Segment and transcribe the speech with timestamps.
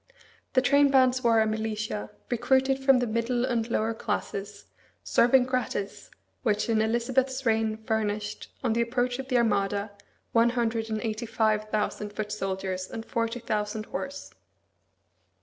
[0.53, 4.65] The trainbands were a militia, recruited from the middle and lower classes,
[5.03, 6.09] serving gratis,
[6.41, 9.91] which in Elizabeth's reign furnished, on the approach of the Armada,
[10.31, 14.33] one hundred and eighty five thousand foot soldiers and forty thousand horse.